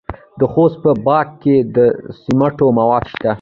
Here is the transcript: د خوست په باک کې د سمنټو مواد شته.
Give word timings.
د 0.39 0.41
خوست 0.51 0.77
په 0.83 0.91
باک 1.05 1.27
کې 1.41 1.55
د 1.75 1.77
سمنټو 2.21 2.67
مواد 2.77 3.03
شته. 3.11 3.29